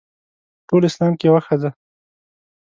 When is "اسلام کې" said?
0.89-1.25